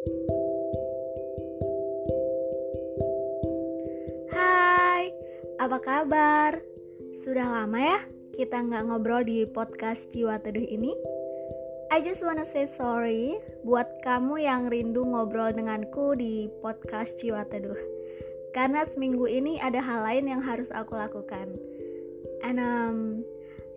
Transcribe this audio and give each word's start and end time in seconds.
Hai, 0.00 0.08
apa 5.60 5.76
kabar? 5.84 6.56
Sudah 7.20 7.44
lama 7.44 7.76
ya 7.76 8.00
kita 8.32 8.64
nggak 8.64 8.88
ngobrol 8.88 9.28
di 9.28 9.44
podcast 9.44 10.08
Jiwa 10.16 10.40
Teduh 10.40 10.64
ini? 10.64 10.96
I 11.92 12.00
just 12.00 12.24
wanna 12.24 12.48
say 12.48 12.64
sorry 12.64 13.44
buat 13.68 14.00
kamu 14.00 14.40
yang 14.40 14.72
rindu 14.72 15.04
ngobrol 15.04 15.52
denganku 15.52 16.16
di 16.16 16.48
podcast 16.64 17.20
Jiwa 17.20 17.44
Teduh. 17.52 17.76
Karena 18.56 18.88
seminggu 18.88 19.28
ini 19.28 19.60
ada 19.60 19.84
hal 19.84 20.08
lain 20.08 20.32
yang 20.32 20.40
harus 20.40 20.72
aku 20.72 20.96
lakukan. 20.96 21.60
And 22.40 22.56
um, 22.56 23.20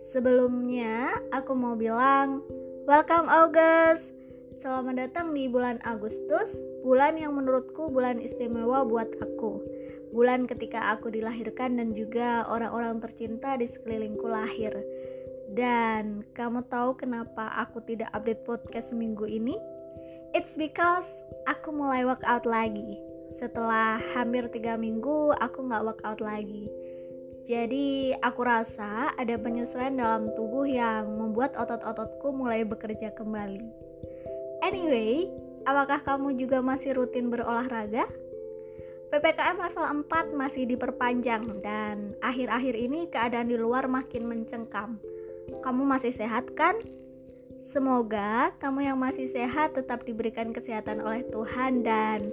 sebelumnya 0.08 1.20
aku 1.36 1.52
mau 1.52 1.76
bilang 1.76 2.40
welcome 2.88 3.28
August. 3.28 4.13
Selamat 4.64 4.96
datang 4.96 5.36
di 5.36 5.44
bulan 5.44 5.76
Agustus, 5.84 6.48
bulan 6.80 7.20
yang 7.20 7.36
menurutku 7.36 7.92
bulan 7.92 8.16
istimewa 8.16 8.80
buat 8.80 9.12
aku. 9.20 9.60
Bulan 10.16 10.48
ketika 10.48 10.96
aku 10.96 11.12
dilahirkan 11.12 11.76
dan 11.76 11.92
juga 11.92 12.48
orang-orang 12.48 12.96
tercinta 12.96 13.60
di 13.60 13.68
sekelilingku 13.68 14.24
lahir. 14.24 14.72
Dan 15.52 16.24
kamu 16.32 16.64
tahu 16.72 16.96
kenapa 16.96 17.44
aku 17.60 17.84
tidak 17.84 18.08
update 18.16 18.40
podcast 18.48 18.88
seminggu 18.88 19.28
ini? 19.28 19.52
It's 20.32 20.56
because 20.56 21.12
aku 21.44 21.68
mulai 21.68 22.08
workout 22.08 22.48
lagi. 22.48 22.96
Setelah 23.36 24.00
hampir 24.16 24.48
tiga 24.48 24.80
minggu, 24.80 25.36
aku 25.44 25.60
nggak 25.60 25.92
workout 25.92 26.24
lagi. 26.24 26.72
Jadi 27.44 28.16
aku 28.16 28.40
rasa 28.40 29.12
ada 29.20 29.36
penyesuaian 29.36 30.00
dalam 30.00 30.32
tubuh 30.32 30.64
yang 30.64 31.04
membuat 31.20 31.52
otot-ototku 31.52 32.32
mulai 32.32 32.64
bekerja 32.64 33.12
kembali. 33.12 33.92
Anyway, 34.64 35.28
apakah 35.68 36.00
kamu 36.00 36.40
juga 36.40 36.64
masih 36.64 36.96
rutin 36.96 37.28
berolahraga? 37.28 38.08
PPKM 39.12 39.60
level 39.60 40.08
4 40.08 40.32
masih 40.32 40.64
diperpanjang 40.64 41.44
dan 41.60 42.16
akhir-akhir 42.24 42.72
ini 42.72 43.04
keadaan 43.12 43.52
di 43.52 43.60
luar 43.60 43.84
makin 43.84 44.24
mencengkam. 44.24 44.96
Kamu 45.60 45.84
masih 45.84 46.16
sehat 46.16 46.48
kan? 46.56 46.80
Semoga 47.68 48.56
kamu 48.56 48.88
yang 48.88 48.96
masih 48.96 49.28
sehat 49.28 49.76
tetap 49.76 50.08
diberikan 50.08 50.56
kesehatan 50.56 51.04
oleh 51.04 51.28
Tuhan 51.28 51.84
dan 51.84 52.24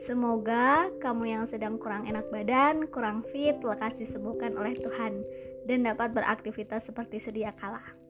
semoga 0.00 0.88
kamu 1.04 1.36
yang 1.36 1.44
sedang 1.44 1.76
kurang 1.76 2.08
enak 2.08 2.24
badan, 2.32 2.88
kurang 2.88 3.20
fit, 3.28 3.60
lekas 3.60 3.92
disembuhkan 4.00 4.56
oleh 4.56 4.72
Tuhan 4.72 5.20
dan 5.68 5.84
dapat 5.84 6.16
beraktivitas 6.16 6.88
seperti 6.88 7.20
sedia 7.20 7.52
kala. 7.52 8.03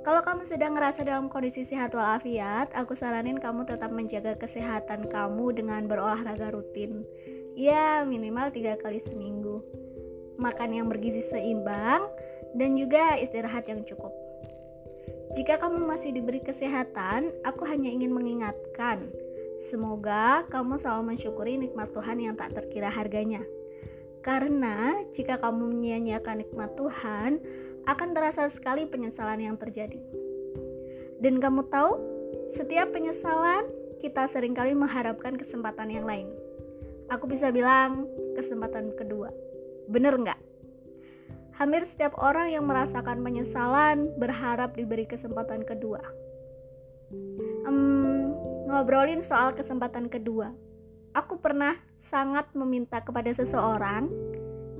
Kalau 0.00 0.24
kamu 0.24 0.48
sedang 0.48 0.80
ngerasa 0.80 1.04
dalam 1.04 1.28
kondisi 1.28 1.60
sehat 1.60 1.92
walafiat, 1.92 2.72
aku 2.72 2.96
saranin 2.96 3.36
kamu 3.36 3.68
tetap 3.68 3.92
menjaga 3.92 4.32
kesehatan 4.40 5.12
kamu 5.12 5.52
dengan 5.52 5.84
berolahraga 5.84 6.56
rutin. 6.56 7.04
Ya, 7.52 8.00
minimal 8.08 8.48
tiga 8.48 8.80
kali 8.80 9.04
seminggu. 9.04 9.60
Makan 10.40 10.72
yang 10.72 10.88
bergizi 10.88 11.20
seimbang 11.28 12.08
dan 12.56 12.80
juga 12.80 13.20
istirahat 13.20 13.68
yang 13.68 13.84
cukup. 13.84 14.08
Jika 15.36 15.60
kamu 15.60 15.84
masih 15.84 16.16
diberi 16.16 16.40
kesehatan, 16.40 17.36
aku 17.44 17.68
hanya 17.68 17.92
ingin 17.92 18.16
mengingatkan, 18.16 19.04
semoga 19.68 20.48
kamu 20.48 20.80
selalu 20.80 21.12
mensyukuri 21.12 21.60
nikmat 21.60 21.92
Tuhan 21.92 22.24
yang 22.24 22.34
tak 22.40 22.56
terkira 22.56 22.88
harganya. 22.88 23.44
Karena 24.24 25.00
jika 25.12 25.36
kamu 25.40 25.76
menyia-nyiakan 25.76 26.44
nikmat 26.44 26.72
Tuhan, 26.76 27.40
akan 27.88 28.12
terasa 28.12 28.50
sekali 28.52 28.84
penyesalan 28.84 29.40
yang 29.40 29.56
terjadi. 29.56 30.00
Dan 31.20 31.40
kamu 31.40 31.68
tahu, 31.68 32.00
setiap 32.56 32.92
penyesalan 32.96 33.68
kita 34.00 34.24
sering 34.32 34.56
kali 34.56 34.72
mengharapkan 34.72 35.36
kesempatan 35.36 35.92
yang 35.92 36.08
lain. 36.08 36.28
Aku 37.12 37.28
bisa 37.28 37.52
bilang 37.52 38.08
kesempatan 38.32 38.96
kedua. 38.96 39.28
Bener 39.92 40.16
nggak? 40.16 40.40
Hampir 41.60 41.84
setiap 41.84 42.16
orang 42.16 42.48
yang 42.48 42.64
merasakan 42.64 43.20
penyesalan 43.20 44.08
berharap 44.16 44.72
diberi 44.72 45.04
kesempatan 45.04 45.60
kedua. 45.68 46.00
Um, 47.68 48.32
ngobrolin 48.64 49.20
soal 49.20 49.52
kesempatan 49.52 50.08
kedua. 50.08 50.56
Aku 51.12 51.36
pernah 51.36 51.76
sangat 52.00 52.48
meminta 52.56 53.04
kepada 53.04 53.28
seseorang, 53.34 54.08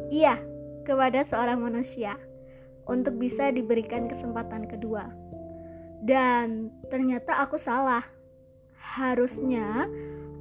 iya, 0.08 0.40
kepada 0.88 1.26
seorang 1.26 1.60
manusia 1.60 2.16
untuk 2.90 3.14
bisa 3.22 3.54
diberikan 3.54 4.10
kesempatan 4.10 4.66
kedua. 4.66 5.06
Dan 6.02 6.74
ternyata 6.90 7.38
aku 7.38 7.54
salah. 7.54 8.02
Harusnya 8.74 9.86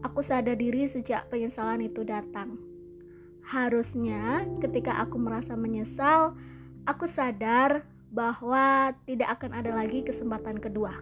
aku 0.02 0.26
sadar 0.26 0.58
diri 0.58 0.90
sejak 0.90 1.30
penyesalan 1.30 1.86
itu 1.86 2.02
datang. 2.02 2.58
Harusnya 3.46 4.50
ketika 4.58 4.98
aku 5.06 5.22
merasa 5.22 5.54
menyesal, 5.54 6.34
aku 6.90 7.06
sadar 7.06 7.86
bahwa 8.10 8.98
tidak 9.06 9.38
akan 9.38 9.54
ada 9.54 9.72
lagi 9.78 10.02
kesempatan 10.02 10.58
kedua. 10.58 10.98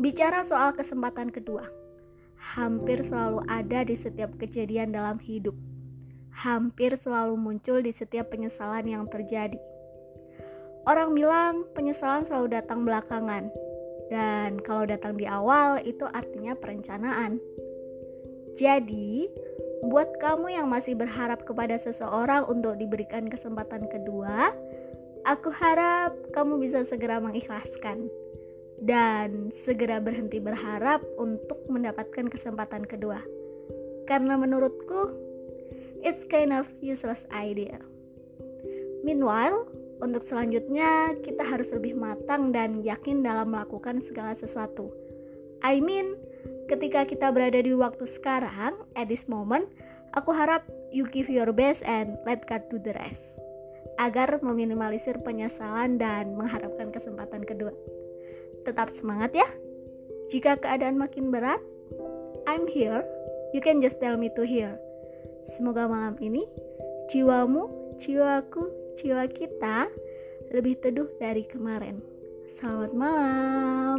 Bicara 0.00 0.42
soal 0.48 0.72
kesempatan 0.72 1.28
kedua, 1.28 1.68
hampir 2.56 3.04
selalu 3.04 3.44
ada 3.46 3.84
di 3.84 3.94
setiap 3.94 4.32
kejadian 4.40 4.96
dalam 4.96 5.20
hidup. 5.20 5.54
Hampir 6.34 6.96
selalu 6.98 7.38
muncul 7.38 7.78
di 7.78 7.94
setiap 7.94 8.34
penyesalan 8.34 8.90
yang 8.90 9.06
terjadi 9.06 9.54
Orang 10.84 11.16
bilang 11.16 11.64
penyesalan 11.72 12.28
selalu 12.28 12.60
datang 12.60 12.84
belakangan, 12.84 13.48
dan 14.12 14.60
kalau 14.60 14.84
datang 14.84 15.16
di 15.16 15.24
awal 15.24 15.80
itu 15.80 16.04
artinya 16.12 16.52
perencanaan. 16.52 17.40
Jadi, 18.54 19.26
buat 19.84 20.16
kamu 20.20 20.54
yang 20.54 20.68
masih 20.68 20.94
berharap 20.94 21.42
kepada 21.48 21.76
seseorang 21.80 22.46
untuk 22.46 22.76
diberikan 22.76 23.26
kesempatan 23.28 23.88
kedua, 23.88 24.52
aku 25.24 25.48
harap 25.50 26.14
kamu 26.36 26.60
bisa 26.60 26.84
segera 26.84 27.18
mengikhlaskan 27.18 28.06
dan 28.84 29.50
segera 29.64 29.98
berhenti 29.98 30.36
berharap 30.38 31.00
untuk 31.16 31.64
mendapatkan 31.66 32.28
kesempatan 32.28 32.84
kedua. 32.84 33.24
Karena 34.04 34.36
menurutku, 34.36 35.16
it's 36.04 36.22
kind 36.28 36.52
of 36.52 36.68
useless 36.84 37.24
idea. 37.32 37.80
Meanwhile, 39.04 39.68
untuk 40.02 40.26
selanjutnya, 40.26 41.14
kita 41.22 41.46
harus 41.46 41.70
lebih 41.70 41.94
matang 41.94 42.50
dan 42.50 42.82
yakin 42.82 43.22
dalam 43.22 43.54
melakukan 43.54 44.02
segala 44.02 44.34
sesuatu. 44.34 44.90
I 45.62 45.78
mean, 45.78 46.18
ketika 46.66 47.06
kita 47.06 47.30
berada 47.30 47.62
di 47.62 47.72
waktu 47.72 48.04
sekarang, 48.04 48.74
at 48.98 49.06
this 49.06 49.30
moment, 49.30 49.70
aku 50.12 50.34
harap 50.34 50.66
you 50.90 51.06
give 51.08 51.30
your 51.30 51.54
best 51.54 51.80
and 51.86 52.18
let 52.26 52.44
God 52.50 52.66
do 52.68 52.76
the 52.82 52.92
rest. 52.98 53.22
Agar 53.96 54.42
meminimalisir 54.42 55.22
penyesalan 55.22 56.02
dan 56.02 56.34
mengharapkan 56.34 56.90
kesempatan 56.90 57.46
kedua. 57.46 57.70
Tetap 58.66 58.90
semangat 58.98 59.32
ya. 59.38 59.46
Jika 60.34 60.58
keadaan 60.58 60.98
makin 60.98 61.30
berat, 61.30 61.62
I'm 62.50 62.66
here. 62.66 63.06
You 63.54 63.62
can 63.62 63.78
just 63.78 64.02
tell 64.02 64.18
me 64.18 64.34
to 64.34 64.42
here. 64.42 64.74
Semoga 65.54 65.86
malam 65.86 66.18
ini 66.18 66.42
jiwamu, 67.12 67.70
jiwaku, 68.02 68.83
jiwa 68.98 69.26
kita 69.30 69.90
lebih 70.54 70.78
teduh 70.78 71.10
dari 71.18 71.42
kemarin. 71.50 71.98
Selamat 72.58 72.92
malam. 72.94 73.98